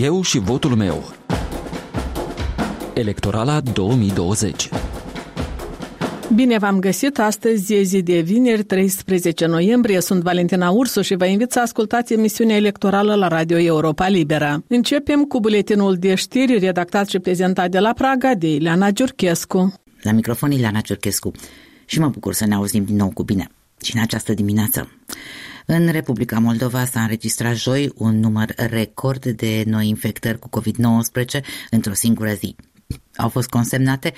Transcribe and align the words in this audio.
Eu 0.00 0.22
și 0.22 0.38
votul 0.38 0.74
meu. 0.74 1.12
Electorala 2.94 3.60
2020 3.60 4.68
Bine 6.34 6.58
v-am 6.58 6.78
găsit! 6.78 7.18
Astăzi 7.18 7.74
e 7.74 7.82
zi 7.82 8.02
de 8.02 8.20
vineri, 8.20 8.62
13 8.62 9.46
noiembrie. 9.46 10.00
Sunt 10.00 10.22
Valentina 10.22 10.70
Ursu 10.70 11.00
și 11.00 11.14
vă 11.14 11.26
invit 11.26 11.52
să 11.52 11.60
ascultați 11.60 12.12
emisiunea 12.12 12.56
electorală 12.56 13.14
la 13.14 13.28
Radio 13.28 13.58
Europa 13.58 14.08
Libera. 14.08 14.62
Începem 14.66 15.24
cu 15.24 15.40
buletinul 15.40 15.96
de 15.96 16.14
știri 16.14 16.58
redactat 16.58 17.08
și 17.08 17.18
prezentat 17.18 17.70
de 17.70 17.78
la 17.78 17.92
Praga 17.92 18.34
de 18.34 18.54
Ileana 18.54 18.90
Giurchescu. 18.90 19.74
La 20.02 20.12
microfon 20.12 20.50
Ileana 20.50 20.80
Giurchescu 20.80 21.32
și 21.84 22.00
mă 22.00 22.08
bucur 22.08 22.34
să 22.34 22.46
ne 22.46 22.54
auzim 22.54 22.84
din 22.84 22.96
nou 22.96 23.10
cu 23.14 23.22
bine 23.22 23.50
și 23.82 23.96
în 23.96 24.02
această 24.02 24.34
dimineață. 24.34 24.88
În 25.70 25.88
Republica 25.90 26.38
Moldova 26.38 26.84
s-a 26.84 27.00
înregistrat 27.00 27.54
joi 27.54 27.92
un 27.94 28.20
număr 28.20 28.52
record 28.56 29.26
de 29.26 29.62
noi 29.66 29.88
infectări 29.88 30.38
cu 30.38 30.48
COVID-19 30.60 31.40
într-o 31.70 31.92
singură 31.92 32.32
zi. 32.32 32.56
Au 33.16 33.28
fost 33.28 33.48
consemnate 33.48 34.12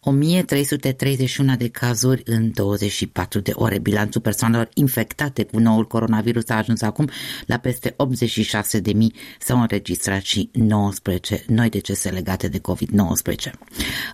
1331 0.00 1.56
de 1.56 1.68
cazuri 1.68 2.22
în 2.24 2.50
24 2.54 3.40
de 3.40 3.50
ore. 3.54 3.78
Bilanțul 3.78 4.20
persoanelor 4.20 4.68
infectate 4.74 5.44
cu 5.44 5.58
noul 5.58 5.86
coronavirus 5.86 6.48
a 6.48 6.56
ajuns 6.56 6.82
acum 6.82 7.08
la 7.46 7.56
peste 7.56 7.90
86.000. 7.90 8.92
S-au 9.38 9.60
înregistrat 9.60 10.22
și 10.22 10.50
19 10.52 11.44
noi 11.46 11.68
decese 11.68 12.08
legate 12.10 12.48
de 12.48 12.60
COVID-19. 12.60 13.50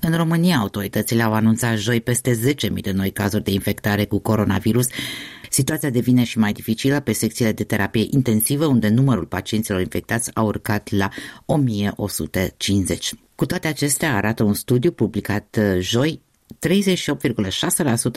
În 0.00 0.16
România, 0.16 0.56
autoritățile 0.56 1.22
au 1.22 1.32
anunțat 1.32 1.76
joi 1.76 2.00
peste 2.00 2.54
10.000 2.54 2.68
de 2.80 2.92
noi 2.92 3.10
cazuri 3.10 3.44
de 3.44 3.50
infectare 3.50 4.04
cu 4.04 4.18
coronavirus. 4.18 4.86
Situația 5.58 5.90
devine 5.90 6.24
și 6.24 6.38
mai 6.38 6.52
dificilă 6.52 7.00
pe 7.00 7.12
secțiile 7.12 7.52
de 7.52 7.64
terapie 7.64 8.06
intensivă, 8.10 8.66
unde 8.66 8.88
numărul 8.88 9.24
pacienților 9.24 9.80
infectați 9.80 10.30
a 10.34 10.42
urcat 10.42 10.90
la 10.90 11.08
1150. 11.46 13.14
Cu 13.34 13.46
toate 13.46 13.68
acestea, 13.68 14.16
arată 14.16 14.42
un 14.42 14.54
studiu 14.54 14.90
publicat 14.90 15.58
uh, 15.60 15.80
joi 15.80 16.20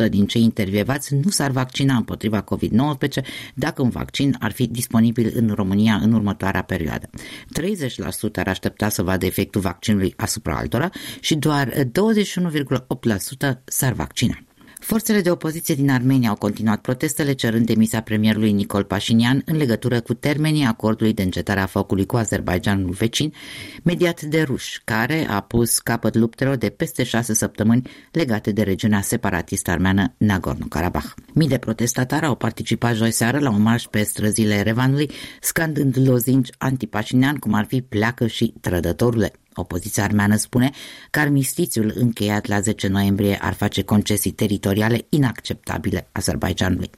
38,6% 0.06 0.10
din 0.10 0.26
cei 0.26 0.42
intervievați 0.42 1.16
nu 1.16 1.30
s-ar 1.30 1.52
vaccina 1.52 1.96
împotriva 1.96 2.44
COVID-19 2.44 3.24
dacă 3.54 3.82
un 3.82 3.90
vaccin 3.90 4.36
ar 4.40 4.52
fi 4.52 4.68
disponibil 4.68 5.32
în 5.36 5.50
România 5.56 5.96
în 5.96 6.14
următoarea 6.14 6.64
perioadă. 6.64 7.10
30% 7.60 8.36
ar 8.36 8.48
aștepta 8.48 8.90
să 8.90 9.04
vadă 9.04 9.26
efectul 9.26 9.62
vaccinului 9.62 10.14
asupra 10.18 10.56
altora 10.56 10.90
și 11.20 11.36
doar 11.36 11.74
21,8% 11.74 11.84
s-ar 13.66 13.94
vaccina. 13.94 14.38
Forțele 14.82 15.22
de 15.22 15.32
opoziție 15.32 15.76
din 15.76 15.90
Armenia 15.90 16.30
au 16.30 16.36
continuat 16.36 16.82
protestele 16.82 17.34
cerând 17.34 17.66
demisia 17.66 18.02
premierului 18.02 18.52
Nicol 18.52 18.84
Pașinian 18.84 19.42
în 19.46 19.58
legătură 19.58 20.00
cu 20.00 20.14
termenii 20.14 20.66
acordului 20.66 21.14
de 21.14 21.22
încetare 21.22 21.60
a 21.60 21.66
focului 21.66 22.06
cu 22.06 22.16
Azerbaijanul 22.16 22.90
vecin, 22.90 23.34
mediat 23.84 24.22
de 24.22 24.42
ruși, 24.42 24.82
care 24.84 25.28
a 25.30 25.40
pus 25.42 25.80
capăt 25.80 26.16
luptelor 26.16 26.56
de 26.56 26.70
peste 26.70 27.04
șase 27.04 27.34
săptămâni 27.34 27.90
legate 28.12 28.52
de 28.52 28.62
regiunea 28.62 29.02
separatistă 29.02 29.72
armeană 29.72 30.14
Nagorno-Karabakh. 30.18 31.14
Mii 31.34 31.48
de 31.48 31.58
protestatari 31.58 32.26
au 32.26 32.36
participat 32.36 32.96
joi 32.96 33.12
seară 33.12 33.40
la 33.40 33.50
un 33.50 33.62
marș 33.62 33.84
pe 33.84 34.04
străzile 34.04 34.62
Revanului, 34.62 35.12
scandând 35.42 35.98
lozinci 36.08 36.50
antipașinian, 36.58 37.36
cum 37.36 37.54
ar 37.54 37.66
fi 37.66 37.82
pleacă 37.82 38.28
și 38.28 38.54
trădătorule. 38.62 39.32
Opoziția 39.54 40.04
armeană 40.04 40.36
spune 40.36 40.70
că 41.10 41.20
armistițiul 41.20 41.94
încheiat 41.96 42.48
la 42.48 42.60
10 42.60 42.88
noiembrie 42.88 43.38
ar 43.42 43.54
face 43.54 43.84
concesii 43.84 44.32
teritoriale 44.32 45.06
inacceptabile 45.10 46.10
Azerbaijanului. 46.12 46.90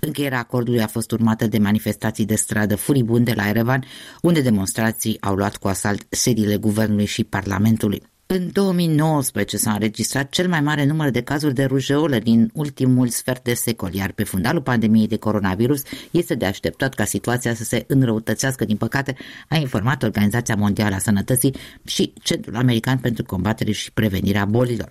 Încheierea 0.00 0.38
acordului 0.38 0.82
a 0.82 0.86
fost 0.86 1.10
urmată 1.10 1.46
de 1.46 1.58
manifestații 1.58 2.24
de 2.24 2.34
stradă 2.34 2.76
furibunde 2.76 3.32
la 3.32 3.48
Erevan, 3.48 3.84
unde 4.22 4.40
demonstrații 4.40 5.20
au 5.20 5.34
luat 5.34 5.56
cu 5.56 5.68
asalt 5.68 6.06
sediile 6.08 6.56
guvernului 6.56 7.06
și 7.06 7.24
parlamentului. 7.24 8.02
În 8.28 8.50
2019 8.52 9.56
s-a 9.56 9.72
înregistrat 9.72 10.28
cel 10.28 10.48
mai 10.48 10.60
mare 10.60 10.84
număr 10.84 11.10
de 11.10 11.22
cazuri 11.22 11.54
de 11.54 11.64
rujeolă 11.64 12.18
din 12.18 12.50
ultimul 12.54 13.08
sfert 13.08 13.44
de 13.44 13.54
secol, 13.54 13.94
iar 13.94 14.12
pe 14.12 14.24
fundalul 14.24 14.62
pandemiei 14.62 15.06
de 15.06 15.16
coronavirus 15.16 15.82
este 16.10 16.34
de 16.34 16.46
așteptat 16.46 16.94
ca 16.94 17.04
situația 17.04 17.54
să 17.54 17.64
se 17.64 17.84
înrăutățească, 17.88 18.64
din 18.64 18.76
păcate, 18.76 19.16
a 19.48 19.56
informat 19.56 20.02
Organizația 20.02 20.56
Mondială 20.56 20.94
a 20.94 20.98
Sănătății 20.98 21.54
și 21.84 22.12
Centrul 22.22 22.56
American 22.56 22.98
pentru 22.98 23.24
Combatere 23.24 23.72
și 23.72 23.92
Prevenirea 23.92 24.44
Bolilor. 24.44 24.90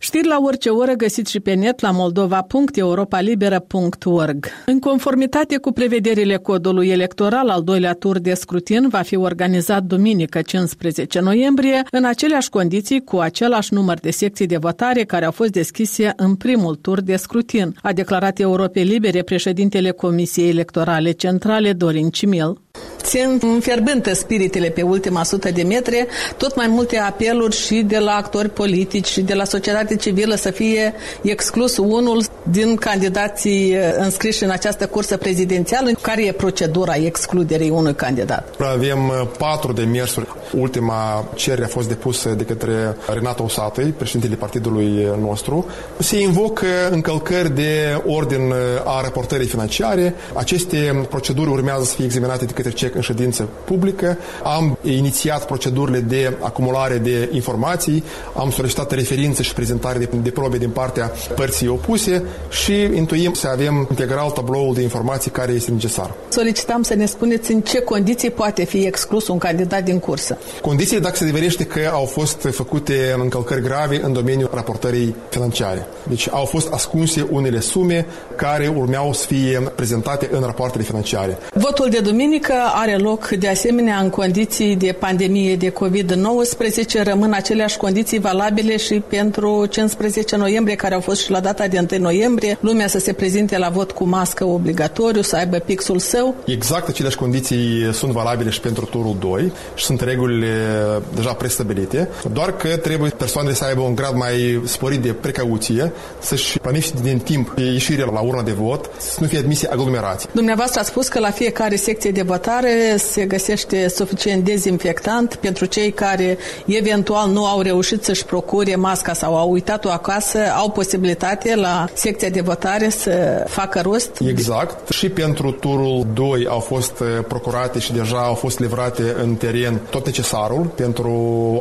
Știri 0.00 0.26
la 0.26 0.38
orice 0.42 0.68
oră 0.68 0.92
găsiți 0.92 1.30
și 1.30 1.40
pe 1.40 1.54
net 1.54 1.80
la 1.80 1.90
moldova.europalibera.org. 1.90 4.46
În 4.66 4.78
conformitate 4.78 5.56
cu 5.56 5.72
prevederile 5.72 6.36
codului 6.36 6.88
electoral, 6.88 7.48
al 7.48 7.62
doilea 7.62 7.92
tur 7.92 8.18
de 8.18 8.34
scrutin 8.34 8.88
va 8.88 9.00
fi 9.00 9.16
organizat 9.16 9.82
duminică 9.82 10.42
15 10.42 11.20
noiembrie 11.20 11.82
în 11.90 12.04
aceleași 12.04 12.48
condiții 12.48 13.04
cu 13.04 13.16
același 13.16 13.74
număr 13.74 13.98
de 13.98 14.10
secții 14.10 14.46
de 14.46 14.56
votare 14.56 15.04
care 15.04 15.24
au 15.24 15.32
fost 15.32 15.50
deschise 15.50 16.12
în 16.16 16.34
primul 16.34 16.74
tur 16.74 17.00
de 17.00 17.16
scrutin, 17.16 17.74
a 17.82 17.92
declarat 17.92 18.38
Europei 18.38 18.84
Libere 18.84 19.22
președintele 19.22 19.90
Comisiei 19.90 20.48
Electorale 20.48 21.10
Centrale 21.10 21.72
Dorin 21.72 22.10
Cimil 22.10 22.60
țin 23.08 23.40
fierbântă 23.60 24.14
spiritele 24.14 24.68
pe 24.68 24.82
ultima 24.82 25.22
sută 25.22 25.50
de 25.50 25.62
metri, 25.62 26.06
tot 26.36 26.56
mai 26.56 26.66
multe 26.66 26.98
apeluri 26.98 27.56
și 27.56 27.82
de 27.82 27.98
la 27.98 28.12
actori 28.12 28.48
politici 28.48 29.06
și 29.06 29.20
de 29.20 29.34
la 29.34 29.44
societate 29.44 29.96
civilă 29.96 30.34
să 30.34 30.50
fie 30.50 30.94
exclus 31.22 31.76
unul 31.76 32.22
din 32.42 32.76
candidații 32.76 33.74
uh, 33.74 33.80
înscriși 33.96 34.44
în 34.44 34.50
această 34.50 34.86
cursă 34.86 35.16
prezidențială. 35.16 35.90
Care 36.00 36.26
e 36.26 36.32
procedura 36.32 36.94
excluderii 36.94 37.70
unui 37.70 37.94
candidat? 37.94 38.54
Avem 38.58 39.08
uh, 39.08 39.28
patru 39.38 39.72
demersuri. 39.72 40.26
Ultima 40.52 41.28
cerere 41.34 41.64
a 41.64 41.68
fost 41.68 41.88
depusă 41.88 42.28
de 42.28 42.44
către 42.44 42.96
Renata 43.14 43.42
Usatăi, 43.42 43.94
președintele 43.96 44.34
partidului 44.34 45.06
nostru. 45.20 45.66
Se 45.98 46.20
invocă 46.20 46.66
încălcări 46.90 47.54
de 47.54 48.02
ordin 48.06 48.50
uh, 48.50 48.56
a 48.84 49.00
raportării 49.00 49.46
financiare. 49.46 50.14
Aceste 50.34 51.06
proceduri 51.08 51.50
urmează 51.50 51.84
să 51.84 51.94
fie 51.94 52.04
examinate 52.04 52.44
de 52.44 52.52
către 52.52 52.70
CEC 52.70 52.94
în 52.94 53.00
ședință 53.00 53.48
publică. 53.64 54.18
Am 54.42 54.78
inițiat 54.82 55.46
procedurile 55.46 56.00
de 56.00 56.36
acumulare 56.40 56.98
de 56.98 57.28
informații, 57.32 58.04
am 58.36 58.50
solicitat 58.50 58.90
referințe 58.90 59.42
și 59.42 59.52
prezentare 59.52 59.98
de, 59.98 60.08
de 60.22 60.30
probe 60.30 60.58
din 60.58 60.70
partea 60.70 61.12
părții 61.34 61.68
opuse 61.68 62.22
și 62.50 62.72
intuim 62.82 63.32
să 63.32 63.48
avem 63.48 63.86
integral 63.90 64.30
tabloul 64.30 64.74
de 64.74 64.82
informații 64.82 65.30
care 65.30 65.52
este 65.52 65.70
necesar. 65.70 66.14
Solicitam 66.28 66.82
să 66.82 66.94
ne 66.94 67.06
spuneți 67.06 67.52
în 67.52 67.60
ce 67.60 67.80
condiții 67.80 68.30
poate 68.30 68.64
fi 68.64 68.86
exclus 68.86 69.28
un 69.28 69.38
candidat 69.38 69.84
din 69.84 69.98
cursă. 69.98 70.37
Condiții 70.60 71.00
dacă 71.00 71.16
se 71.16 71.24
deverește 71.24 71.64
că 71.64 71.80
au 71.92 72.04
fost 72.04 72.48
făcute 72.50 73.16
încălcări 73.18 73.62
grave 73.62 74.00
în 74.02 74.12
domeniul 74.12 74.50
raportării 74.54 75.14
financiare. 75.28 75.86
Deci 76.08 76.28
au 76.30 76.44
fost 76.44 76.72
ascunse 76.72 77.26
unele 77.30 77.60
sume 77.60 78.06
care 78.36 78.66
urmeau 78.76 79.12
să 79.12 79.26
fie 79.26 79.62
prezentate 79.74 80.28
în 80.32 80.40
rapoartele 80.40 80.84
financiare. 80.84 81.38
Votul 81.54 81.88
de 81.90 81.98
duminică 81.98 82.54
are 82.74 82.96
loc 82.96 83.28
de 83.28 83.48
asemenea 83.48 83.98
în 83.98 84.10
condiții 84.10 84.76
de 84.76 84.96
pandemie 84.98 85.56
de 85.56 85.72
COVID-19. 85.72 87.02
Rămân 87.02 87.32
aceleași 87.32 87.76
condiții 87.76 88.18
valabile 88.18 88.76
și 88.76 89.02
pentru 89.08 89.66
15 89.70 90.36
noiembrie, 90.36 90.76
care 90.76 90.94
au 90.94 91.00
fost 91.00 91.22
și 91.22 91.30
la 91.30 91.40
data 91.40 91.66
de 91.66 91.86
1 91.92 92.02
noiembrie. 92.02 92.58
Lumea 92.60 92.86
să 92.86 92.98
se 92.98 93.12
prezinte 93.12 93.58
la 93.58 93.68
vot 93.68 93.90
cu 93.90 94.04
mască 94.04 94.44
obligatoriu, 94.44 95.22
să 95.22 95.36
aibă 95.36 95.56
pixul 95.56 95.98
său. 95.98 96.34
Exact 96.46 96.88
aceleași 96.88 97.16
condiții 97.16 97.92
sunt 97.92 98.12
valabile 98.12 98.50
și 98.50 98.60
pentru 98.60 98.84
turul 98.84 99.16
2 99.20 99.52
și 99.74 99.84
sunt 99.84 100.00
regulile 100.28 101.02
deja 101.14 101.32
prestabilite, 101.32 102.08
doar 102.32 102.56
că 102.56 102.76
trebuie 102.76 103.10
persoanele 103.10 103.54
să 103.54 103.64
aibă 103.64 103.80
un 103.80 103.94
grad 103.94 104.14
mai 104.14 104.60
sporit 104.64 105.00
de 105.00 105.12
precauție, 105.12 105.92
să-și 106.18 106.58
planifice 106.58 106.94
din 107.02 107.18
timp 107.18 107.58
ieșirea 107.58 108.10
la 108.12 108.20
urna 108.20 108.42
de 108.42 108.52
vot, 108.52 108.90
să 108.98 109.16
nu 109.20 109.26
fie 109.26 109.38
admise 109.38 109.68
aglomerații. 109.70 110.28
Dumneavoastră 110.32 110.80
a 110.80 110.82
spus 110.82 111.08
că 111.08 111.18
la 111.18 111.30
fiecare 111.30 111.76
secție 111.76 112.10
de 112.10 112.22
votare 112.22 112.96
se 112.96 113.24
găsește 113.24 113.88
suficient 113.88 114.44
dezinfectant 114.44 115.34
pentru 115.34 115.64
cei 115.64 115.90
care 115.90 116.38
eventual 116.66 117.30
nu 117.30 117.46
au 117.46 117.60
reușit 117.60 118.04
să-și 118.04 118.24
procure 118.24 118.76
masca 118.76 119.12
sau 119.12 119.36
au 119.36 119.50
uitat-o 119.50 119.90
acasă, 119.90 120.38
au 120.56 120.70
posibilitate 120.70 121.54
la 121.56 121.86
secția 121.94 122.28
de 122.28 122.40
votare 122.40 122.88
să 122.88 123.44
facă 123.48 123.80
rost? 123.80 124.10
Exact. 124.28 124.92
Și 124.92 125.08
pentru 125.08 125.50
turul 125.50 126.06
2 126.14 126.46
au 126.48 126.58
fost 126.60 127.00
uh, 127.00 127.06
procurate 127.28 127.78
și 127.78 127.92
deja 127.92 128.16
au 128.16 128.34
fost 128.34 128.58
livrate 128.58 129.14
în 129.22 129.34
teren 129.34 129.80
tot 129.90 130.06
necesarul 130.18 130.64
pentru 130.74 131.12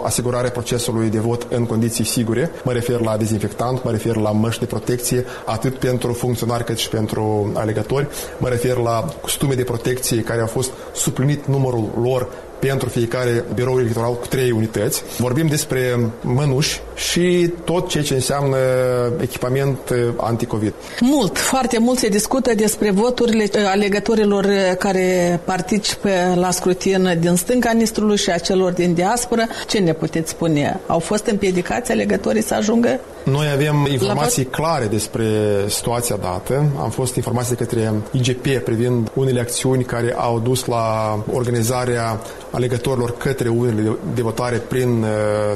asigurarea 0.06 0.50
procesului 0.50 1.10
de 1.10 1.20
vot 1.20 1.48
în 1.50 1.66
condiții 1.66 2.04
sigure. 2.04 2.52
Mă 2.64 2.72
refer 2.72 3.00
la 3.00 3.18
dezinfectant, 3.18 3.84
mă 3.84 3.92
refer 3.92 4.16
la 4.16 4.32
măști 4.32 4.60
de 4.60 4.66
protecție, 4.66 5.26
atât 5.46 5.76
pentru 5.76 6.14
funcționari 6.14 6.64
cât 6.64 6.78
și 6.78 6.90
pentru 6.90 7.52
alegători. 7.56 8.08
Mă 8.38 8.50
refer 8.50 8.78
la 8.78 9.06
costume 9.22 9.54
de 9.54 9.64
protecție 9.64 10.22
care 10.22 10.42
au 10.42 10.48
fost 10.48 10.72
suplinit 10.94 11.46
numărul 11.46 11.90
lor 12.02 12.28
pentru 12.60 12.90
fiecare 12.90 13.44
birou 13.54 13.80
electoral 13.80 14.14
cu 14.14 14.28
trei 14.28 14.52
unități. 14.52 15.04
Vorbim 15.18 15.48
despre 15.48 16.00
mănuși 16.22 16.80
și 16.96 17.54
tot 17.64 17.90
ceea 17.90 18.04
ce 18.04 18.14
înseamnă 18.14 18.58
echipament 19.22 19.78
anticovid. 20.18 20.74
Mult, 21.00 21.38
foarte 21.38 21.80
mult 21.80 21.98
se 21.98 22.08
discută 22.08 22.54
despre 22.56 22.92
voturile 22.92 23.50
alegătorilor 23.66 24.46
care 24.80 25.40
participă 25.44 26.10
la 26.36 26.52
scrutin 26.52 27.18
din 27.20 27.36
stânga 27.36 27.72
Nistrului 27.72 28.18
și 28.18 28.30
a 28.30 28.38
celor 28.38 28.72
din 28.72 28.94
diaspora. 28.94 29.48
Ce 29.68 29.80
ne 29.80 29.94
puteți 29.94 30.30
spune? 30.30 30.80
Au 30.88 31.00
fost 31.00 31.26
împiedicați 31.26 31.92
alegătorii 31.92 32.44
să 32.44 32.54
ajungă? 32.54 33.00
Noi 33.30 33.50
avem 33.50 33.88
informații 33.92 34.46
clare 34.46 34.86
despre 34.86 35.26
situația 35.68 36.16
dată. 36.16 36.66
Am 36.80 36.90
fost 36.90 37.16
informații 37.16 37.56
de 37.56 37.64
către 37.64 37.94
IGP 38.12 38.48
privind 38.64 39.12
unele 39.14 39.40
acțiuni 39.40 39.84
care 39.84 40.14
au 40.18 40.40
dus 40.40 40.66
la 40.66 41.20
organizarea 41.32 42.20
alegătorilor 42.52 43.18
către 43.18 43.50
unele 43.50 43.98
de 44.16 44.22
votare 44.22 44.58
prin 44.58 45.04
uh, 45.04 45.08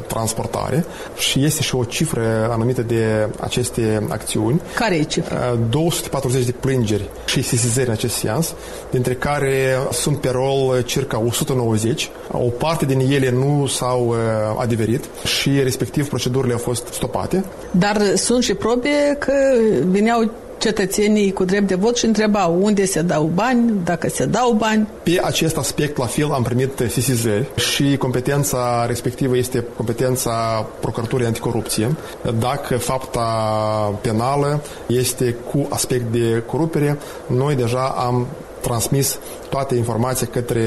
transportare 0.08 0.86
și 1.18 1.44
este 1.44 1.62
și 1.62 1.76
o 1.76 1.84
cifră 1.84 2.50
anumită 2.52 2.82
de 2.82 3.30
aceste 3.40 4.08
acțiuni. 4.10 4.62
Care 4.76 4.96
e 4.96 5.04
cifra? 5.04 5.52
Uh, 5.52 5.60
240 5.70 6.46
de 6.46 6.52
plângeri 6.52 7.10
și 7.26 7.42
sesizări 7.42 7.88
în 7.88 7.94
acest 7.94 8.16
sens, 8.16 8.54
dintre 8.90 9.14
care 9.14 9.78
sunt 9.92 10.18
pe 10.18 10.30
rol 10.30 10.82
circa 10.82 11.20
190. 11.20 12.10
O 12.32 12.38
parte 12.38 12.86
din 12.86 13.00
ele 13.00 13.30
nu 13.32 13.66
s-au 13.66 14.08
uh, 14.08 14.16
adeverit 14.58 15.06
și 15.26 15.60
respectiv 15.64 16.10
procedurile 16.10 16.54
au 16.54 16.60
fost 16.60 16.88
stopate. 16.92 17.46
Dar 17.72 18.16
sunt 18.16 18.44
și 18.44 18.54
probe 18.54 19.16
că 19.20 19.34
veneau 19.86 20.32
cetățenii 20.62 21.32
cu 21.32 21.44
drept 21.44 21.68
de 21.68 21.76
vot 21.76 21.98
și 21.98 22.06
întrebau 22.06 22.58
unde 22.62 22.86
se 22.86 23.02
dau 23.02 23.32
bani, 23.34 23.72
dacă 23.84 24.10
se 24.10 24.26
dau 24.26 24.52
bani. 24.52 24.88
Pe 25.04 25.20
acest 25.24 25.58
aspect, 25.58 25.98
la 25.98 26.06
fel, 26.06 26.32
am 26.32 26.44
primit 26.44 26.84
sesizări 26.90 27.46
și 27.56 27.98
competența 27.98 28.86
respectivă 28.88 29.38
este 29.38 29.66
competența 29.76 30.66
Procuraturii 30.80 31.26
Anticorupție. 31.26 31.96
Dacă 32.40 32.78
fapta 32.78 33.22
penală 34.02 34.62
este 34.88 35.36
cu 35.52 35.68
aspect 35.70 36.12
de 36.12 36.44
corupere, 36.46 36.98
noi 37.28 37.56
deja 37.56 37.96
am 37.98 38.28
transmis 38.62 39.20
toate 39.50 39.76
informații 39.76 40.28
către 40.28 40.62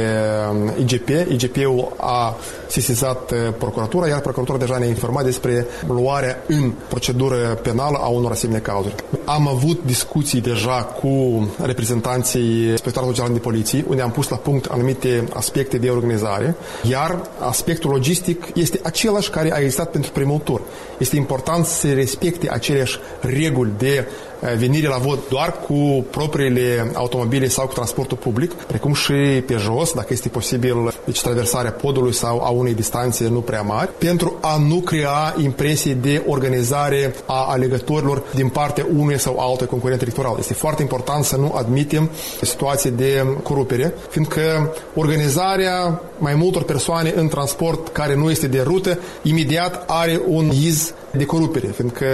IGP. 0.78 1.08
IGP-ul 1.08 1.92
a 1.96 2.36
sesizat 2.66 3.30
uh, 3.30 3.38
procuratura, 3.58 4.08
iar 4.08 4.20
procuratura 4.20 4.58
deja 4.58 4.78
ne-a 4.78 4.88
informat 4.88 5.24
despre 5.24 5.66
luarea 5.88 6.42
în 6.46 6.72
procedură 6.88 7.36
penală 7.62 7.98
a 8.00 8.06
unor 8.06 8.30
asemenea 8.30 8.60
cauzuri. 8.60 8.94
Am 9.24 9.48
avut 9.48 9.84
discuții 9.84 10.40
deja 10.40 10.82
cu 10.82 11.48
reprezentanții 11.62 12.68
Inspectoratului 12.68 13.14
General 13.14 13.34
de 13.34 13.40
Poliție, 13.40 13.84
unde 13.88 14.02
am 14.02 14.10
pus 14.10 14.28
la 14.28 14.36
punct 14.36 14.64
anumite 14.64 15.24
aspecte 15.32 15.78
de 15.78 15.88
organizare, 15.90 16.56
iar 16.82 17.20
aspectul 17.38 17.90
logistic 17.90 18.46
este 18.54 18.80
același 18.82 19.30
care 19.30 19.54
a 19.54 19.58
existat 19.58 19.90
pentru 19.90 20.10
primul 20.10 20.38
tur. 20.38 20.60
Este 20.98 21.16
important 21.16 21.64
să 21.64 21.92
respecte 21.92 22.50
aceleași 22.50 22.98
reguli 23.20 23.72
de 23.78 24.06
uh, 24.06 24.33
venire 24.58 24.88
la 24.88 24.96
vot 24.96 25.28
doar 25.28 25.54
cu 25.66 26.04
propriile 26.10 26.90
automobile 26.94 27.48
sau 27.48 27.66
cu 27.66 27.72
transportul 27.72 28.16
public, 28.16 28.52
precum 28.52 28.94
și 28.94 29.42
pe 29.46 29.56
jos, 29.56 29.92
dacă 29.92 30.08
este 30.10 30.28
posibil, 30.28 30.94
deci 31.04 31.22
traversarea 31.22 31.70
podului 31.70 32.12
sau 32.12 32.40
a 32.40 32.48
unei 32.48 32.74
distanțe 32.74 33.28
nu 33.28 33.40
prea 33.40 33.62
mari, 33.62 33.90
pentru 33.98 34.38
a 34.40 34.56
nu 34.56 34.76
crea 34.76 35.34
impresii 35.42 35.94
de 35.94 36.22
organizare 36.26 37.14
a 37.26 37.46
alegătorilor 37.48 38.22
din 38.34 38.48
partea 38.48 38.86
unui 38.96 39.18
sau 39.18 39.38
altul 39.38 39.66
concurent 39.66 40.00
electoral. 40.00 40.36
Este 40.38 40.54
foarte 40.54 40.82
important 40.82 41.24
să 41.24 41.36
nu 41.36 41.52
admitem 41.56 42.10
situații 42.40 42.90
de 42.90 43.26
corupere, 43.42 43.94
fiindcă 44.10 44.74
organizarea 44.94 46.00
mai 46.18 46.34
multor 46.34 46.62
persoane 46.62 47.12
în 47.16 47.28
transport 47.28 47.88
care 47.88 48.14
nu 48.14 48.30
este 48.30 48.46
de 48.46 48.62
rută, 48.62 48.98
imediat 49.22 49.84
are 49.86 50.20
un 50.26 50.50
iz 50.50 50.94
de 51.16 51.24
corupere, 51.24 51.66
fiindcă 51.66 52.06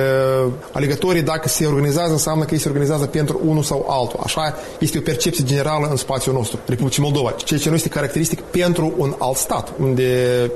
alegătorii, 0.73 1.23
dacă 1.23 1.49
se 1.49 1.67
organizează, 1.67 2.13
înseamnă 2.13 2.45
că 2.45 2.55
ei 2.55 2.61
se 2.61 2.69
organizează 2.69 3.07
pentru 3.07 3.41
unul 3.45 3.63
sau 3.63 3.87
altul. 3.89 4.21
Așa 4.23 4.55
este 4.79 4.99
o 4.99 5.01
percepție 5.01 5.45
generală 5.45 5.89
în 5.91 5.97
spațiul 5.97 6.35
nostru, 6.35 6.59
Republicii 6.67 7.03
Moldova, 7.03 7.35
ceea 7.45 7.61
ce 7.61 7.69
nu 7.69 7.75
este 7.75 7.89
caracteristic 7.89 8.41
pentru 8.41 8.93
un 8.97 9.15
alt 9.19 9.37
stat, 9.37 9.73
unde 9.81 10.07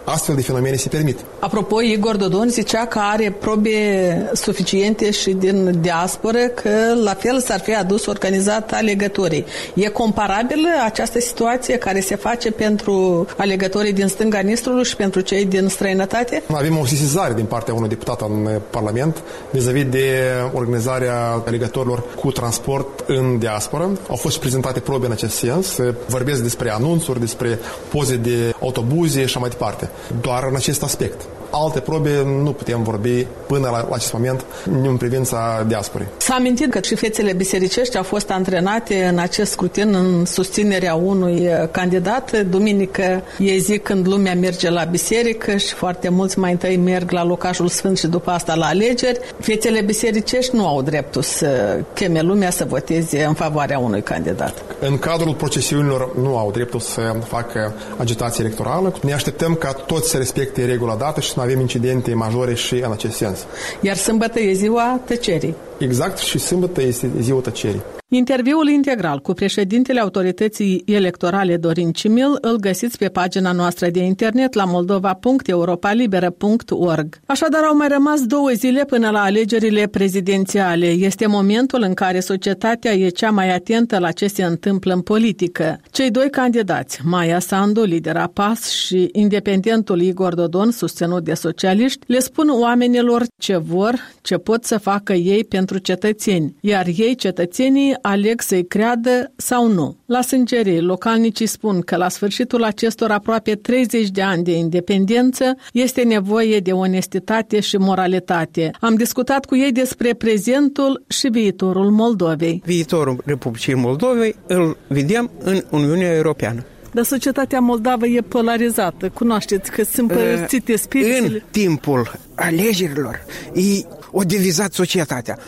astfel 0.05 0.35
de 0.35 0.43
fenomene 0.43 0.77
se 0.77 0.89
permit. 0.89 1.19
Apropo, 1.39 1.83
Igor 1.83 2.17
Dodon 2.17 2.49
zicea 2.49 2.87
că 2.87 2.99
are 3.03 3.37
probe 3.41 4.31
suficiente 4.33 5.11
și 5.11 5.31
din 5.31 5.81
diasporă 5.81 6.39
că 6.39 6.71
la 7.03 7.15
fel 7.15 7.41
s-ar 7.41 7.61
fi 7.61 7.75
adus 7.75 8.07
organizat 8.07 8.73
alegătorii. 8.73 9.45
E 9.75 9.89
comparabilă 9.89 10.69
această 10.85 11.21
situație 11.21 11.77
care 11.77 12.01
se 12.01 12.17
face 12.17 12.51
pentru 12.51 13.27
alegătorii 13.37 13.93
din 13.93 14.07
stânga 14.07 14.39
Nistrului 14.39 14.85
și 14.85 14.97
pentru 14.97 15.21
cei 15.21 15.45
din 15.45 15.69
străinătate? 15.69 16.43
Avem 16.53 16.79
o 16.79 16.87
sesizare 16.87 17.35
din 17.35 17.45
partea 17.45 17.75
unui 17.75 17.89
deputat 17.89 18.21
în 18.21 18.34
Parlament 18.71 19.23
vis-a-vis 19.51 19.85
de 19.85 20.21
organizarea 20.53 21.43
alegătorilor 21.47 22.03
cu 22.17 22.31
transport 22.31 23.05
în 23.07 23.39
diaspora. 23.39 23.91
Au 24.09 24.17
fost 24.17 24.39
prezentate 24.39 24.81
probe 24.81 25.07
în 25.07 25.13
acest 25.13 25.37
sens. 25.37 25.79
Vorbesc 26.07 26.43
despre 26.43 26.71
anunțuri, 26.71 27.21
despre 27.21 27.59
poze 27.89 28.17
de 28.17 28.55
autobuze 28.61 29.27
și 29.27 29.39
mai 29.39 29.49
departe. 29.49 29.91
Doar 30.21 30.47
în 30.49 30.57
acest 30.57 30.83
aspect 30.83 31.21
alte 31.63 31.81
probe 31.81 32.11
nu 32.43 32.53
putem 32.53 32.83
vorbi 32.83 33.27
până 33.47 33.69
la, 33.71 33.87
la 33.89 33.95
acest 33.95 34.13
moment 34.13 34.45
în 34.87 34.97
privința 34.97 35.65
diasporei. 35.67 36.07
S-a 36.17 36.35
amintit 36.35 36.71
că 36.71 36.81
și 36.83 36.95
fețele 36.95 37.33
bisericești 37.33 37.97
au 37.97 38.03
fost 38.03 38.31
antrenate 38.31 39.05
în 39.05 39.19
acest 39.19 39.51
scrutin 39.51 39.95
în 39.95 40.25
susținerea 40.25 40.95
unui 40.95 41.49
candidat. 41.71 42.41
Duminică 42.41 43.23
e 43.39 43.57
zi 43.57 43.79
când 43.79 44.07
lumea 44.07 44.35
merge 44.35 44.71
la 44.71 44.85
biserică 44.85 45.57
și 45.57 45.75
foarte 45.75 46.09
mulți 46.09 46.39
mai 46.39 46.51
întâi 46.51 46.77
merg 46.77 47.11
la 47.11 47.25
locașul 47.25 47.69
sfânt 47.69 47.99
și 47.99 48.07
după 48.07 48.31
asta 48.31 48.55
la 48.55 48.67
alegeri. 48.67 49.19
Fețele 49.41 49.81
bisericești 49.81 50.57
nu 50.57 50.67
au 50.67 50.83
dreptul 50.83 51.23
să 51.23 51.79
cheme 51.95 52.21
lumea 52.21 52.51
să 52.51 52.65
voteze 52.69 53.25
în 53.25 53.35
favoarea 53.35 53.79
unui 53.79 54.03
candidat. 54.03 54.63
În 54.81 54.99
cadrul 54.99 55.35
procesiunilor 55.35 56.17
nu 56.17 56.37
au 56.37 56.51
dreptul 56.51 56.81
să 56.81 57.15
facă 57.27 57.75
agitație 57.97 58.45
electorală. 58.45 58.95
Ne 59.03 59.13
așteptăm 59.13 59.55
ca 59.55 59.73
toți 59.73 60.11
să 60.11 60.17
respecte 60.17 60.65
regula 60.65 60.95
dată 60.95 61.21
și 61.21 61.29
să 61.29 61.35
avem 61.45 61.61
incidente 61.61 62.15
majore 62.15 62.55
și 62.55 62.75
în 62.75 62.93
acest 62.93 63.17
sens. 63.17 63.47
Iar 63.81 63.97
sâmbătă 63.97 64.41
e 64.41 64.53
ziua 64.53 65.01
tăcerii. 65.05 65.55
Exact, 65.79 66.19
și 66.19 66.39
sâmbătă 66.39 66.83
este 66.83 67.11
ziua 67.21 67.41
tăcerii. 67.41 67.83
Interviul 68.15 68.69
integral 68.69 69.19
cu 69.19 69.33
președintele 69.33 70.01
autorității 70.01 70.83
electorale 70.87 71.57
Dorin 71.57 71.93
Cimil 71.93 72.39
îl 72.41 72.57
găsiți 72.57 72.99
pe 72.99 73.09
pagina 73.09 73.53
noastră 73.53 73.89
de 73.89 73.99
internet 73.99 74.53
la 74.53 74.65
moldova.europalibera.org. 74.65 77.21
Așadar, 77.27 77.63
au 77.63 77.77
mai 77.77 77.89
rămas 77.89 78.21
două 78.21 78.51
zile 78.51 78.85
până 78.85 79.11
la 79.11 79.23
alegerile 79.23 79.87
prezidențiale. 79.87 80.87
Este 80.87 81.27
momentul 81.27 81.83
în 81.83 81.95
care 81.95 82.21
societatea 82.21 82.93
e 82.93 83.09
cea 83.09 83.31
mai 83.31 83.55
atentă 83.55 83.99
la 83.99 84.11
ce 84.11 84.27
se 84.27 84.45
întâmplă 84.45 84.93
în 84.93 85.01
politică. 85.01 85.81
Cei 85.91 86.11
doi 86.11 86.31
candidați, 86.31 87.01
Maia 87.05 87.39
Sandu, 87.39 87.83
lidera 87.83 88.31
PAS 88.33 88.71
și 88.71 89.09
independentul 89.13 90.01
Igor 90.01 90.35
Dodon, 90.35 90.71
susținut 90.71 91.25
de 91.25 91.35
socialiști, 91.35 92.05
le 92.07 92.19
spun 92.19 92.49
oamenilor 92.61 93.23
ce 93.39 93.57
vor, 93.57 93.95
ce 94.23 94.37
pot 94.37 94.65
să 94.65 94.79
facă 94.79 95.13
ei 95.13 95.45
pentru 95.45 95.79
cetățeni, 95.79 96.57
iar 96.61 96.87
ei, 96.97 97.15
cetățenii, 97.15 98.03
aleg 98.07 98.41
să-i 98.41 98.67
creadă 98.67 99.33
sau 99.37 99.69
nu. 99.73 99.97
La 100.07 100.21
sângerie, 100.21 100.81
localnicii 100.81 101.47
spun 101.47 101.81
că 101.81 101.97
la 101.97 102.09
sfârșitul 102.09 102.65
acestor 102.65 103.11
aproape 103.11 103.55
30 103.55 104.09
de 104.09 104.23
ani 104.23 104.45
de 104.45 104.53
independență 104.53 105.57
este 105.73 106.03
nevoie 106.03 106.59
de 106.59 106.73
onestitate 106.73 107.61
și 107.61 107.77
moralitate. 107.77 108.71
Am 108.81 108.95
discutat 108.95 109.45
cu 109.45 109.57
ei 109.57 109.73
despre 109.73 110.15
prezentul 110.15 111.05
și 111.09 111.29
viitorul 111.29 111.91
Moldovei. 111.91 112.63
Viitorul 112.65 113.23
Republicii 113.25 113.75
Moldovei 113.75 114.37
îl 114.47 114.77
vedem 114.89 115.31
în 115.39 115.63
Uniunea 115.71 116.15
Europeană. 116.15 116.65
Dar 116.93 117.05
societatea 117.05 117.61
moldavă 117.61 118.07
e 118.07 118.21
polarizată. 118.21 119.09
Cunoașteți 119.09 119.71
că 119.71 119.85
sunt 119.85 120.13
părțite 120.13 120.77
spiritele. 120.77 121.27
În 121.27 121.41
timpul 121.51 122.13
alegerilor 122.35 123.25
e 123.55 123.87
o 124.11 124.23
divizat 124.23 124.73
societatea. 124.73 125.39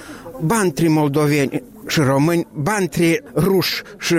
Ba 0.40 0.58
între 0.58 0.88
moldoveni 0.88 1.62
și 1.88 2.00
români, 2.00 2.46
ba 2.52 2.76
între 2.80 3.22
ruși 3.34 3.82
și 3.98 4.14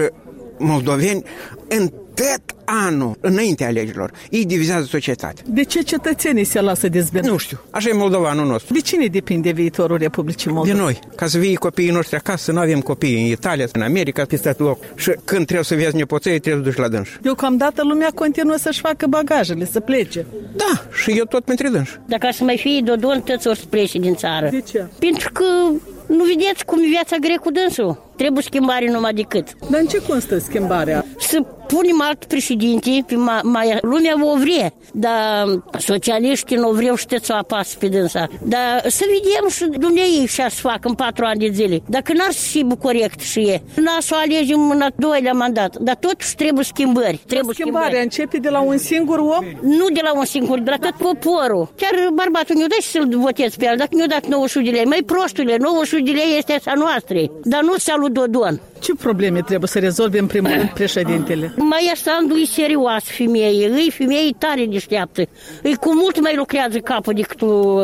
moldoveni, 0.57 1.23
în 1.67 1.91
tot 2.13 2.55
anul, 2.65 3.17
înainte 3.21 3.63
alegerilor, 3.65 4.11
ei 4.29 4.45
divizează 4.45 4.85
societatea. 4.85 5.43
De 5.47 5.63
ce 5.63 5.81
cetățenii 5.81 6.43
se 6.43 6.61
lasă 6.61 6.87
dezbinați? 6.87 7.29
Nu 7.29 7.37
știu, 7.37 7.59
așa 7.69 7.89
e 7.89 7.93
moldovanul 7.93 8.45
nostru. 8.45 8.73
De 8.73 8.79
cine 8.79 9.05
depinde 9.05 9.51
viitorul 9.51 9.97
Republicii 9.97 10.51
Moldova? 10.51 10.75
De 10.75 10.81
noi, 10.81 10.99
ca 11.15 11.27
să 11.27 11.37
vii 11.37 11.55
copiii 11.55 11.89
noștri 11.89 12.15
acasă, 12.15 12.43
să 12.43 12.51
nu 12.51 12.59
avem 12.59 12.79
copii 12.79 13.21
în 13.21 13.31
Italia, 13.31 13.67
în 13.71 13.81
America, 13.81 14.25
pe 14.25 14.35
stat 14.35 14.59
loc. 14.59 14.83
Și 14.95 15.11
când 15.25 15.45
trebuie 15.45 15.63
să 15.63 15.75
vezi 15.75 15.95
nepoței, 15.95 16.39
trebuie 16.39 16.63
să 16.63 16.69
duci 16.69 16.79
la 16.79 16.87
dânși. 16.87 17.17
Deocamdată 17.21 17.83
lumea 17.83 18.09
continuă 18.15 18.55
să-și 18.57 18.79
facă 18.79 19.07
bagajele, 19.07 19.65
să 19.65 19.79
plece. 19.79 20.25
Da, 20.55 20.87
și 21.03 21.11
eu 21.11 21.25
tot 21.25 21.43
pentru 21.43 21.69
dânși. 21.69 21.99
Dacă 22.05 22.25
ar 22.25 22.33
să 22.33 22.43
mai 22.43 22.57
fie 22.57 22.81
Dodon, 22.83 23.21
toți 23.21 23.47
ori 23.47 23.59
să 23.59 23.65
plece 23.69 23.99
din 23.99 24.15
țară. 24.15 24.49
De 24.49 24.61
ce? 24.61 24.85
Pentru 24.99 25.29
că 25.31 25.43
nu 26.07 26.23
vedeți 26.23 26.65
cum 26.65 26.79
e 26.83 26.87
viața 26.87 27.15
grea 27.15 27.37
cu 27.37 27.51
dânsul. 27.51 28.11
Trebuie 28.15 28.43
schimbare 28.43 28.91
numai 28.91 29.13
decât. 29.13 29.47
Dar 29.69 29.79
în 29.79 29.85
ce 29.85 30.01
constă 30.07 30.37
schimbarea? 30.37 31.05
Să 31.19 31.45
punem 31.67 32.01
alt 32.01 32.25
președinte, 32.25 33.03
pe 33.07 33.15
mai, 33.15 33.39
mai, 33.43 33.77
lumea 33.81 34.13
o 34.21 34.37
vrea, 34.37 34.73
dar 34.93 35.45
socialiștii 35.77 36.55
nu 36.57 36.69
vreau 36.69 36.95
știți 36.95 37.25
să 37.25 37.33
apasă 37.33 37.75
pe 37.79 37.87
dânsa. 37.87 38.27
Dar 38.43 38.83
să 38.87 39.03
vedem 39.07 39.49
și 39.49 39.79
dumneai 39.79 40.25
și 40.27 40.35
să 40.35 40.49
fac 40.49 40.85
în 40.85 40.93
patru 40.93 41.25
ani 41.25 41.39
de 41.39 41.49
zile. 41.53 41.81
Dacă 41.87 42.13
n-ar 42.13 42.31
fi 42.33 42.65
corect 42.81 43.19
și 43.21 43.39
e, 43.39 43.61
n-ar 43.75 44.01
să 44.01 44.15
alegem 44.15 44.69
în 44.69 44.81
a 44.81 44.87
doilea 44.95 45.33
mandat, 45.33 45.75
dar 45.77 45.95
totuși 45.95 46.35
trebuie 46.35 46.63
schimbări. 46.63 47.19
Trebuie 47.27 47.53
Schimbarea 47.53 47.87
schimbări. 47.87 48.03
începe 48.03 48.37
de 48.37 48.49
la 48.49 48.59
un 48.61 48.77
singur 48.77 49.17
om? 49.19 49.45
Nu 49.61 49.87
de 49.93 49.99
la 50.03 50.17
un 50.17 50.25
singur, 50.25 50.59
de 50.59 50.69
la 50.69 50.77
tot 50.89 50.97
poporul. 51.07 51.69
Chiar 51.75 52.09
bărbatul 52.13 52.55
nu 52.55 52.67
dă 52.67 52.75
și 52.81 52.87
să-l 52.89 53.07
votez 53.17 53.55
pe 53.55 53.65
el, 53.65 53.77
dacă 53.77 53.89
nu 53.91 54.05
dat 54.05 54.27
900 54.27 54.65
de 54.65 54.71
lei. 54.71 54.85
Mai 54.85 55.03
prostule, 55.05 55.57
900 55.59 56.01
de 56.01 56.11
lei 56.11 56.37
este 56.37 56.53
așa 56.53 56.73
noastră, 56.75 57.17
dar 57.43 57.61
nu 57.61 57.77
salut 57.77 58.11
Dodon. 58.11 58.61
Ce 58.79 58.93
probleme 58.95 59.41
trebuie 59.41 59.69
să 59.69 59.79
rezolve 59.79 60.19
în 60.19 60.27
primul 60.27 60.51
rând 60.51 60.69
președintele? 60.69 61.53
Mai 61.57 61.91
Sandu 61.95 62.35
e 62.35 62.45
serios 62.45 63.03
femeie, 63.03 63.65
e 63.87 63.91
femeie 63.91 64.31
tare 64.37 64.65
deșteaptă. 64.65 65.21
E 65.63 65.75
cu 65.75 65.93
mult 65.93 66.21
mai 66.21 66.35
lucrează 66.35 66.77
capul 66.77 67.13
decât 67.13 67.41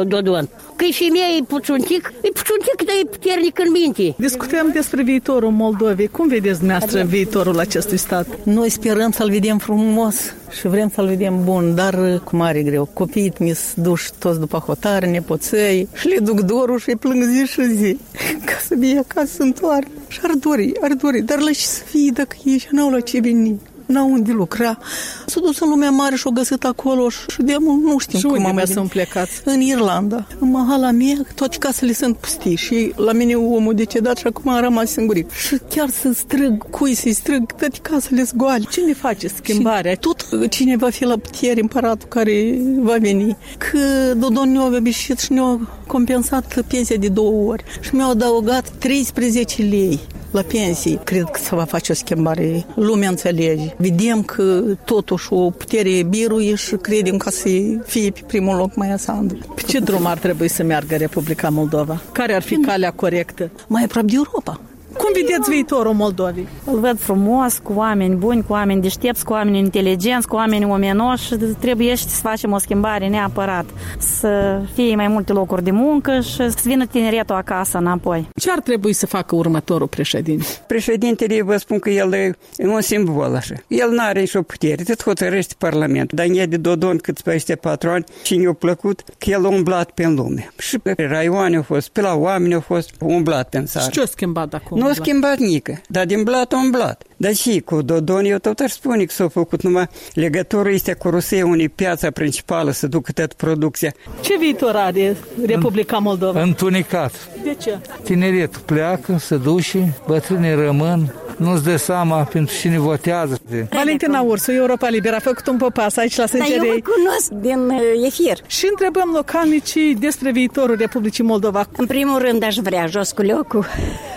Dodon. 0.08 0.50
Că 0.76 0.86
e 0.86 0.92
femeie 0.92 1.38
e 1.40 1.44
puțuntic, 1.44 2.14
e 2.22 2.30
puțuntic, 2.34 2.76
dar 2.86 2.96
e 3.02 3.06
puternic 3.06 3.60
în 3.60 3.72
minte. 3.72 4.16
Discutăm 4.18 4.70
despre 4.74 5.04
viitorul 5.04 5.50
Moldovei. 5.50 6.08
Cum 6.08 6.28
vedeți 6.28 6.58
dumneavoastră 6.58 7.04
viitorul 7.04 7.60
acestui 7.60 7.98
stat? 7.98 8.28
Noi 8.44 8.70
sperăm 8.70 9.12
să-l 9.12 9.30
vedem 9.30 9.58
frumos 9.58 10.34
și 10.60 10.68
vrem 10.68 10.92
să-l 10.94 11.06
vedem 11.06 11.44
bun, 11.44 11.76
dar 11.76 12.22
cu 12.24 12.36
mare 12.36 12.62
greu. 12.62 12.90
Copiii 12.94 13.34
mi 13.40 13.54
duși 13.76 14.12
toți 14.20 14.40
după 14.40 14.58
hotare, 14.58 15.10
nepoței 15.10 15.88
și 15.94 16.08
le 16.08 16.20
duc 16.20 16.40
dorul 16.42 16.80
și 16.80 16.90
îi 16.90 16.96
plâng 16.96 17.24
zi 17.24 17.46
și 17.46 17.76
zi 17.76 17.98
ca 18.46 18.58
să 18.68 18.76
fie 18.80 19.04
acasă 19.10 19.32
să 19.34 19.42
întoarcă. 19.42 19.90
Și 20.08 20.20
ar 20.24 20.32
dori, 20.40 20.72
ar 20.86 20.94
dori, 20.94 21.22
dar 21.22 21.40
la 21.40 21.52
ce 21.52 21.66
să 21.66 21.84
fie 21.84 22.12
dacă 22.13 22.36
ei 22.44 22.58
și 22.58 22.68
n-au 22.72 22.90
la 22.90 23.00
ce 23.00 23.20
veni? 23.20 23.60
n-au 23.86 24.12
unde 24.12 24.32
lucra. 24.32 24.78
S-a 25.25 25.40
dus 25.40 25.60
în 25.60 25.70
lumea 25.70 25.90
mare 25.90 26.16
și-au 26.16 26.34
găsit 26.34 26.63
acolo 26.63 27.10
și 27.10 27.42
de 27.42 27.56
nu 27.60 27.98
știm 27.98 28.20
și 28.20 28.25
cum 28.25 28.36
unde 28.36 28.48
am 28.48 28.56
mai 28.56 28.63
mai 28.66 28.74
sunt 28.74 28.90
plecați? 28.90 29.42
În 29.46 29.62
Irlanda. 29.62 30.28
În 30.40 30.50
mahala 30.50 30.92
mea, 30.92 31.16
toate 31.36 31.58
casele 31.58 31.94
sunt 31.94 32.18
pustii 32.18 32.56
și 32.56 32.94
la 32.96 33.12
mine 33.12 33.36
omul 33.36 33.74
decedat 33.74 34.18
și 34.18 34.28
acum 34.28 34.52
am 34.52 34.62
rămas 34.62 34.92
singurit. 34.92 35.32
Și 35.32 35.58
chiar 35.70 35.90
să 35.90 36.12
strâng, 36.13 36.70
cui 36.70 36.94
să-i 36.94 37.13
strâng, 37.13 37.52
toate 37.52 37.78
casele 37.82 38.25
sunt 38.25 38.40
goale. 38.40 38.63
Cine 38.70 38.94
face 38.94 39.28
schimbarea? 39.28 39.96
Tot 39.96 40.50
cine 40.50 40.78
va 40.78 40.90
fi 40.90 41.04
la 41.04 41.18
putere, 41.18 41.62
împăratul 41.62 42.08
care 42.08 42.58
va 42.80 42.96
veni. 43.00 43.38
Că 43.58 44.13
Dodon 44.18 44.52
ne-a 44.52 44.66
obișnuit 44.66 45.20
și 45.20 45.32
ne-a 45.32 45.70
compensat 45.88 46.63
pensia 46.68 46.96
de 46.96 47.08
două 47.08 47.52
ori. 47.52 47.63
Și 47.82 47.96
mi-au 47.96 48.10
adăugat 48.10 48.70
13 48.70 49.62
lei 49.62 50.00
la 50.34 50.42
pensii. 50.42 51.00
Cred 51.04 51.24
că 51.24 51.40
se 51.40 51.56
va 51.56 51.63
face 51.63 51.92
o 51.92 51.96
schimbare. 51.96 52.66
Lumea 52.75 53.10
înțelege. 53.10 53.74
Vedem 53.78 54.24
că 54.24 54.62
totuși 54.86 55.34
o 55.34 55.50
putere 55.50 56.04
biruie 56.04 56.56
și 56.56 56.75
credem 56.75 57.18
ca 57.18 57.30
să 57.30 57.50
fie 57.86 58.12
pe 58.12 58.22
primul 58.28 58.56
loc 58.56 58.75
mai 58.75 58.94
Sandu. 58.98 59.38
Pe 59.56 59.62
ce 59.62 59.80
drum 59.80 60.06
ar 60.06 60.18
trebui 60.18 60.48
să 60.48 60.63
meargă 60.63 60.96
Republica 60.96 61.50
Moldova? 61.50 62.02
Care 62.12 62.34
ar 62.34 62.42
fi 62.42 62.56
calea 62.56 62.92
corectă? 62.92 63.52
Mai 63.68 63.84
aproape 63.84 64.08
de 64.08 64.13
Europa. 64.16 64.60
Cum 64.98 65.10
vedeți 65.14 65.50
viitorul 65.50 65.94
Moldovei? 65.94 66.48
Îl 66.66 66.80
văd 66.80 67.00
frumos, 67.00 67.60
cu 67.64 67.74
oameni 67.76 68.16
buni, 68.16 68.44
cu 68.48 68.54
oameni 68.54 68.82
deștepți, 68.82 69.26
cu 69.26 69.34
oameni 69.34 69.58
inteligenți, 69.58 70.28
cu 70.28 70.36
oameni 70.36 70.66
omenoși. 70.66 71.36
Trebuie 71.60 71.96
să 71.96 72.08
facem 72.08 72.52
o 72.52 72.58
schimbare 72.58 73.08
neapărat. 73.08 73.66
Să 73.98 74.62
fie 74.74 74.96
mai 74.96 75.08
multe 75.08 75.34
locuri 75.34 75.64
de 75.64 75.72
muncă 75.72 76.20
și 76.20 76.36
să 76.36 76.62
vină 76.64 76.86
tineretul 76.86 77.36
acasă 77.36 77.78
înapoi. 77.78 78.30
Ce 78.36 78.52
ar 78.52 78.60
trebui 78.60 78.94
să 78.94 79.06
facă 79.06 79.36
următorul 79.36 79.88
președinte? 79.88 80.46
Președintele, 80.68 81.42
vă 81.42 81.58
spun 81.58 81.80
că 81.80 81.90
el 81.90 82.14
e 82.14 82.34
un 82.58 82.82
simbol 82.82 83.36
așa. 83.36 83.56
El 83.68 83.90
nu 83.90 84.02
are 84.02 84.20
nicio 84.20 84.42
putere, 84.42 84.84
tot 84.84 85.04
hotărăște 85.04 85.54
Parlamentul. 85.58 86.18
Dar 86.18 86.26
e 86.30 86.46
de 86.46 86.58
Dodon 86.58 86.98
cât 86.98 87.22
peste 87.22 87.56
patru 87.56 87.90
ani, 87.90 88.04
cine 88.24 88.42
i-a 88.42 88.54
plăcut, 88.54 89.02
că 89.18 89.30
el 89.30 89.46
a 89.46 89.48
umblat 89.48 89.92
pe 89.92 90.08
lume. 90.08 90.50
Și 90.58 90.80
pe 90.80 90.96
raioane 90.98 91.58
a 91.58 91.62
fost, 91.62 91.90
pe 91.90 92.02
la 92.02 92.14
oameni 92.16 92.54
a 92.54 92.60
fost 92.60 92.90
umblat 93.00 93.50
pe 93.50 93.64
țară. 93.64 93.86
Și 93.86 93.92
ce 93.92 94.02
a 94.02 94.06
schimbat 94.06 94.54
acum? 94.54 94.83
Nu 94.84 94.90
a 94.90 94.94
schimbat 94.94 95.38
nică, 95.38 95.82
dar 95.88 96.06
din 96.06 96.24
blat 96.24 96.54
a 96.54 96.58
umblat. 96.58 97.04
Dar 97.18 97.34
și 97.34 97.62
cu 97.66 97.82
Dodon, 97.82 98.25
eu 98.25 98.38
tot 98.38 98.60
aș 98.60 98.72
spune 98.72 99.04
că 99.04 99.13
s-a 99.13 99.28
făcut 99.28 99.62
numai 99.62 99.88
legătură 100.13 100.70
este 100.70 100.94
cu 100.94 101.10
Rusia, 101.10 101.46
unei 101.46 101.70
piața 101.70 102.12
principală 102.12 102.72
să 102.72 102.88
ducă 102.88 103.12
tot 103.12 103.34
producția. 103.34 103.94
Ce 104.22 104.38
viitor 104.38 104.75
are 104.75 105.16
Republica 105.46 105.98
Moldova? 105.98 106.42
Întunecat. 106.42 107.30
De 107.44 107.56
ce? 107.62 107.80
Tineretul 108.04 108.62
pleacă, 108.66 109.18
se 109.20 109.38
duce, 109.38 109.98
bătrânii 110.08 110.56
rămân, 110.56 111.13
nu-ți 111.38 111.63
dă 111.63 111.75
seama 111.75 112.24
pentru 112.24 112.56
cine 112.56 112.80
votează. 112.80 113.40
Valentina 113.72 114.22
Ursu, 114.22 114.52
Europa 114.52 114.90
Liberă, 114.90 115.16
a 115.16 115.20
făcut 115.20 115.48
un 115.48 115.58
popas 115.58 115.98
aici 115.98 116.16
la 116.18 116.25
Dar 116.25 116.36
eu 116.40 116.46
Sângerei. 116.46 116.84
mă 116.86 116.92
cunosc 116.94 117.32
din 117.32 117.60
uh, 117.70 118.06
efir. 118.06 118.38
Și 118.48 118.68
întrebăm 118.70 119.12
localnicii 119.13 119.96
despre 119.96 120.32
viitorul 120.32 120.75
Republicii 120.75 121.24
Moldova. 121.24 121.66
În 121.78 121.86
primul 121.86 122.20
rând 122.20 122.44
aș 122.44 122.56
vrea 122.56 122.86
jos 122.86 123.12
cu 123.12 123.22
locul. 123.22 123.66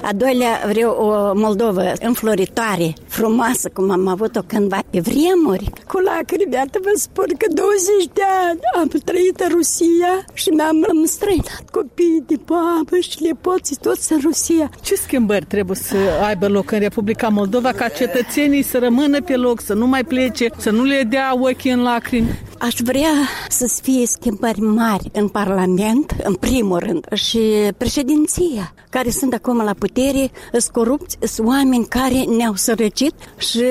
A 0.02 0.10
doilea 0.12 0.60
vreau 0.72 0.90
o 0.92 1.32
Moldovă 1.34 1.92
înfloritoare, 2.00 2.92
frumoasă, 3.08 3.68
cum 3.72 3.90
am 3.90 4.06
avut-o 4.08 4.40
cândva 4.46 4.78
pe 4.90 5.00
vremuri. 5.00 5.70
Cu 5.88 5.98
lacrimi, 5.98 6.52
iată 6.52 6.78
vă 6.82 6.90
spun 6.94 7.26
că 7.38 7.46
20 7.54 7.74
de 8.12 8.22
ani 8.48 8.58
am 8.80 8.88
trăit 9.04 9.40
în 9.40 9.48
Rusia 9.56 10.12
și 10.32 10.48
mi-am 10.48 11.04
străinat 11.04 11.64
copiii 11.70 12.24
de 12.26 12.36
babă 12.44 12.96
și 13.00 13.16
nepoții 13.22 13.76
toți 13.82 14.12
în 14.12 14.20
Rusia. 14.22 14.70
Ce 14.82 14.94
schimbări 14.94 15.44
trebuie 15.44 15.76
să 15.76 15.96
aibă 16.26 16.48
loc 16.48 16.70
în 16.70 16.78
Republica 16.78 17.15
Moldova 17.28 17.72
ca 17.72 17.88
cetățenii 17.88 18.62
să 18.62 18.78
rămână 18.78 19.20
pe 19.20 19.36
loc, 19.36 19.60
să 19.60 19.74
nu 19.74 19.86
mai 19.86 20.04
plece, 20.04 20.46
să 20.56 20.70
nu 20.70 20.84
le 20.84 21.02
dea 21.02 21.32
ochii 21.38 21.70
în 21.70 21.82
lacrimi? 21.82 22.38
Aș 22.58 22.74
vrea 22.84 23.12
să 23.48 23.78
fie 23.82 24.06
schimbări 24.06 24.60
mari 24.60 25.10
în 25.12 25.28
Parlament, 25.28 26.14
în 26.24 26.34
primul 26.34 26.78
rând, 26.78 27.06
și 27.12 27.38
președinția, 27.76 28.74
care 28.90 29.10
sunt 29.10 29.34
acum 29.34 29.56
la 29.56 29.74
putere, 29.78 30.30
sunt 30.50 30.72
corupți, 30.72 31.18
sunt 31.22 31.46
oameni 31.46 31.86
care 31.86 32.24
ne-au 32.36 32.54
sărăcit 32.54 33.14
și 33.36 33.62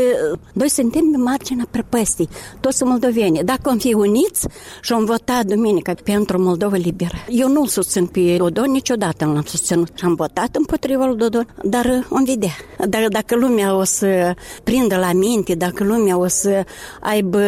noi 0.54 0.70
suntem 0.70 1.10
pe 1.12 1.18
marginea 1.18 1.68
prăpăstii. 1.72 2.30
Toți 2.60 2.78
sunt 2.78 2.90
moldoveni. 2.90 3.44
Dacă 3.44 3.70
am 3.70 3.78
fi 3.78 3.94
uniți 3.94 4.48
și 4.82 4.94
am 4.94 5.06
votat 5.06 5.46
duminică 5.46 5.96
pentru 6.04 6.42
Moldova 6.42 6.76
liberă. 6.76 7.16
Eu 7.30 7.50
nu 7.50 7.66
susțin 7.66 8.06
pe 8.06 8.36
Dodon, 8.38 8.72
niciodată 8.72 9.26
nu 9.26 9.34
l-am 9.34 9.46
susținut. 9.46 9.90
Și 9.94 10.06
am 10.06 10.16
votat 10.16 10.56
împotriva 10.56 11.06
lui 11.06 11.18
Dodon, 11.18 11.48
dar 11.64 12.06
am 12.12 12.24
vedea. 12.24 12.56
Dar 12.88 13.08
dacă 13.08 13.36
lumea 13.36 13.76
o 13.76 13.84
să 13.84 14.34
prindă 14.64 14.98
la 14.98 15.14
minte, 15.14 15.56
dacă 15.56 15.84
lumea 15.84 16.18
o 16.18 16.28
să 16.28 16.64
aibă 17.02 17.40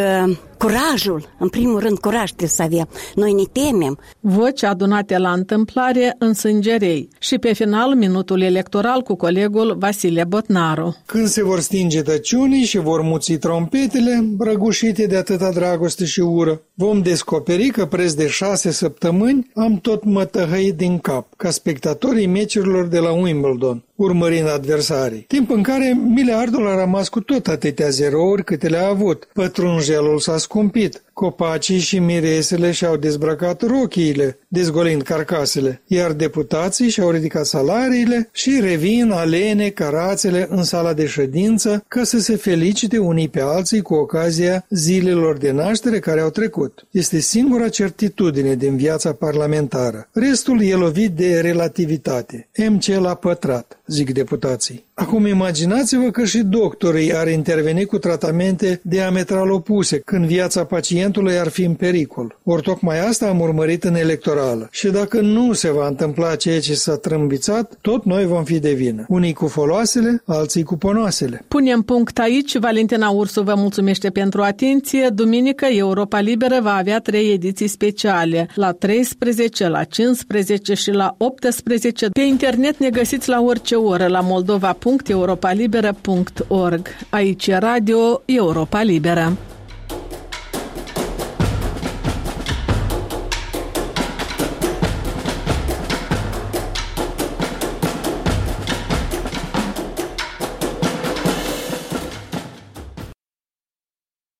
curajul, 0.57 1.35
în 1.39 1.49
primul 1.49 1.79
rând 1.79 1.97
curaj 1.97 2.29
trebuie 2.29 2.49
să 2.49 2.61
avem. 2.61 2.87
Noi 3.15 3.33
ne 3.33 3.43
temem. 3.51 3.99
Voci 4.19 4.63
adunate 4.63 5.17
la 5.17 5.31
întâmplare 5.31 6.15
în 6.17 6.33
Sângerei 6.33 7.09
și 7.19 7.37
pe 7.37 7.53
final 7.53 7.95
minutul 7.95 8.41
electoral 8.41 9.01
cu 9.01 9.15
colegul 9.15 9.75
Vasile 9.79 10.23
Botnaru. 10.23 10.95
Când 11.05 11.27
se 11.27 11.43
vor 11.43 11.59
stinge 11.59 12.01
tăciunii 12.01 12.63
și 12.63 12.77
vor 12.77 13.01
muți 13.01 13.33
trompetele, 13.33 14.27
răgușite 14.39 15.05
de 15.05 15.17
atâta 15.17 15.51
dragoste 15.51 16.05
și 16.05 16.19
ură, 16.19 16.61
vom 16.73 17.01
descoperi 17.01 17.67
că 17.67 17.85
preț 17.85 18.13
de 18.13 18.27
șase 18.27 18.71
săptămâni 18.71 19.51
am 19.53 19.79
tot 19.81 20.03
mătăhăit 20.03 20.75
din 20.75 20.99
cap, 20.99 21.27
ca 21.37 21.49
spectatorii 21.49 22.27
meciurilor 22.27 22.85
de 22.85 22.99
la 22.99 23.11
Wimbledon, 23.11 23.83
urmărind 23.97 24.47
adversarii. 24.47 25.19
Timp 25.19 25.49
în 25.49 25.63
care 25.63 25.99
miliardul 26.07 26.67
a 26.67 26.79
rămas 26.79 27.09
cu 27.09 27.19
tot 27.21 27.47
atâtea 27.47 27.89
zerouri 27.89 28.43
câte 28.43 28.67
le-a 28.67 28.87
avut. 28.87 29.27
Pătrunjelul 29.33 30.19
s-a 30.19 30.37
scumpit, 30.37 31.01
copacii 31.17 31.79
și 31.79 31.99
miresele 31.99 32.71
și-au 32.71 32.95
dezbrăcat 32.97 33.61
rochiile, 33.61 34.39
dezgolind 34.47 35.01
carcasele, 35.01 35.81
iar 35.87 36.11
deputații 36.11 36.89
și-au 36.89 37.09
ridicat 37.09 37.45
salariile 37.45 38.29
și 38.31 38.59
revin 38.61 39.11
alene 39.11 39.69
carațele 39.69 40.47
în 40.49 40.63
sala 40.63 40.93
de 40.93 41.05
ședință 41.05 41.83
ca 41.87 42.03
să 42.03 42.19
se 42.19 42.35
felicite 42.35 42.97
unii 42.97 43.29
pe 43.29 43.41
alții 43.41 43.81
cu 43.81 43.93
ocazia 43.93 44.65
zilelor 44.69 45.37
de 45.37 45.51
naștere 45.51 45.99
care 45.99 46.19
au 46.19 46.29
trecut. 46.29 46.87
Este 46.91 47.19
singura 47.19 47.69
certitudine 47.69 48.55
din 48.55 48.75
viața 48.75 49.13
parlamentară. 49.13 50.09
Restul 50.11 50.61
e 50.61 50.73
lovit 50.73 51.11
de 51.11 51.39
relativitate. 51.39 52.47
MC 52.69 52.85
la 52.85 53.15
pătrat, 53.15 53.79
zic 53.87 54.13
deputații. 54.13 54.86
Acum 54.99 55.25
imaginați-vă 55.25 56.09
că 56.09 56.25
și 56.25 56.37
doctorii 56.37 57.15
ar 57.15 57.27
interveni 57.27 57.85
cu 57.85 57.97
tratamente 57.97 58.79
diametral 58.83 59.51
opuse 59.51 59.99
când 59.99 60.25
viața 60.25 60.63
pacientului 60.65 61.39
ar 61.39 61.47
fi 61.47 61.63
în 61.63 61.73
pericol. 61.73 62.39
Ori 62.43 62.61
tocmai 62.61 63.07
asta 63.07 63.27
am 63.27 63.39
urmărit 63.39 63.83
în 63.83 63.95
electorală. 63.95 64.67
Și 64.71 64.87
dacă 64.87 65.21
nu 65.21 65.53
se 65.53 65.71
va 65.71 65.87
întâmpla 65.87 66.35
ceea 66.35 66.59
ce 66.59 66.73
s-a 66.73 66.95
trâmbițat, 66.95 67.77
tot 67.81 68.05
noi 68.05 68.25
vom 68.25 68.43
fi 68.43 68.59
de 68.59 68.73
vină. 68.73 69.05
Unii 69.07 69.33
cu 69.33 69.47
foloasele, 69.47 70.21
alții 70.25 70.63
cu 70.63 70.77
ponoasele. 70.77 71.45
Punem 71.47 71.81
punct 71.81 72.19
aici. 72.19 72.57
Valentina 72.57 73.09
Ursu 73.09 73.41
vă 73.41 73.53
mulțumește 73.55 74.09
pentru 74.09 74.41
atenție. 74.41 75.09
Duminică 75.13 75.65
Europa 75.65 76.19
Liberă 76.19 76.59
va 76.61 76.73
avea 76.73 76.99
trei 76.99 77.33
ediții 77.33 77.67
speciale. 77.67 78.49
La 78.55 78.71
13, 78.71 79.67
la 79.67 79.83
15 79.83 80.73
și 80.73 80.91
la 80.91 81.15
18. 81.17 82.09
Pe 82.09 82.21
internet 82.21 82.77
ne 82.79 82.89
găsiți 82.89 83.29
la 83.29 83.41
orice 83.41 83.75
oră 83.75 84.07
la 84.07 84.19
Moldova 84.19 84.75
www.europalibera.org. 84.87 86.87
Aici 87.09 87.51
Radio 87.51 88.21
Europa 88.25 88.81
Liberă. 88.81 89.46